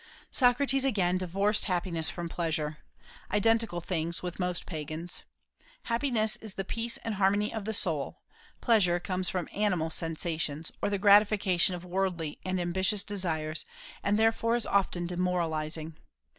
[0.31, 2.79] Socrates, again, divorced happiness from pleasure,
[3.31, 5.25] identical things, with most pagans.
[5.83, 8.17] Happiness is the peace and harmony of the soul;
[8.61, 13.63] pleasure comes from animal sensations, or the gratification of worldly and ambitious desires,
[14.01, 15.95] and therefore is often demoralizing.